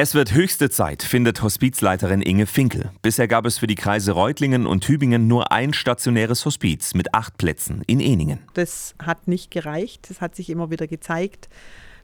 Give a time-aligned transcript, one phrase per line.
[0.00, 2.92] Es wird höchste Zeit, findet Hospizleiterin Inge Finkel.
[3.02, 7.36] Bisher gab es für die Kreise Reutlingen und Tübingen nur ein stationäres Hospiz mit acht
[7.36, 8.38] Plätzen in Eningen.
[8.54, 10.08] Das hat nicht gereicht.
[10.08, 11.48] Es hat sich immer wieder gezeigt,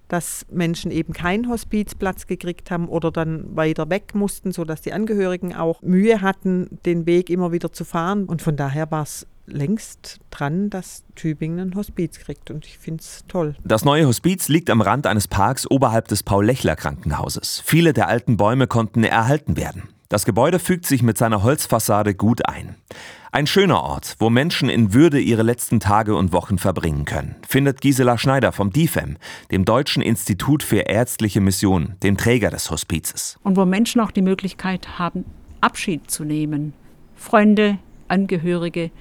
[0.08, 5.54] dass Menschen eben keinen Hospizplatz gekriegt haben oder dann weiter weg mussten, sodass die Angehörigen
[5.54, 8.24] auch Mühe hatten, den Weg immer wieder zu fahren.
[8.24, 13.02] Und von daher war es längst dran, dass Tübingen ein Hospiz kriegt und ich finde
[13.02, 13.54] es toll.
[13.64, 17.62] Das neue Hospiz liegt am Rand eines Parks oberhalb des Paul-Lechler-Krankenhauses.
[17.64, 19.88] Viele der alten Bäume konnten erhalten werden.
[20.08, 22.76] Das Gebäude fügt sich mit seiner Holzfassade gut ein.
[23.32, 27.80] Ein schöner Ort, wo Menschen in Würde ihre letzten Tage und Wochen verbringen können, findet
[27.80, 29.16] Gisela Schneider vom DIFEM,
[29.50, 33.38] dem Deutschen Institut für Ärztliche Mission, dem Träger des Hospizes.
[33.42, 35.24] Und wo Menschen auch die Möglichkeit haben,
[35.60, 36.74] Abschied zu nehmen.
[37.16, 38.92] Freunde, Angehörige,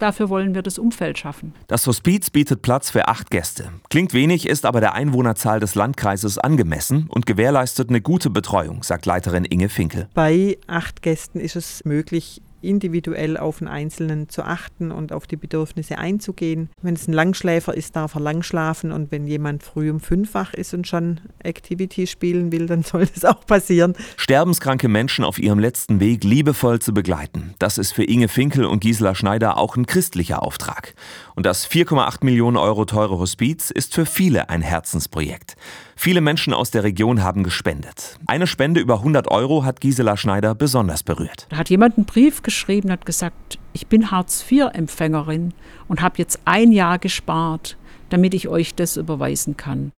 [0.00, 1.54] Dafür wollen wir das Umfeld schaffen.
[1.68, 3.68] Das Hospiz bietet Platz für acht Gäste.
[3.90, 9.04] Klingt wenig, ist aber der Einwohnerzahl des Landkreises angemessen und gewährleistet eine gute Betreuung, sagt
[9.04, 10.08] Leiterin Inge Finkel.
[10.14, 15.36] Bei acht Gästen ist es möglich, individuell auf den Einzelnen zu achten und auf die
[15.36, 16.70] Bedürfnisse einzugehen.
[16.82, 20.34] Wenn es ein Langschläfer ist, darf er lang schlafen und wenn jemand früh um fünf
[20.34, 23.94] wach ist und schon Activity spielen will, dann soll das auch passieren.
[24.16, 28.80] Sterbenskranke Menschen auf ihrem letzten Weg liebevoll zu begleiten, das ist für Inge Finkel und
[28.80, 30.94] Gisela Schneider auch ein christlicher Auftrag.
[31.34, 35.56] Und das 4,8 Millionen Euro teure Hospiz ist für viele ein Herzensprojekt.
[36.02, 38.18] Viele Menschen aus der Region haben gespendet.
[38.26, 41.46] Eine Spende über 100 Euro hat Gisela Schneider besonders berührt.
[41.50, 45.52] Da hat jemand einen Brief geschrieben, hat gesagt, ich bin Hartz-IV-Empfängerin
[45.88, 47.76] und habe jetzt ein Jahr gespart,
[48.08, 49.88] damit ich euch das überweisen kann.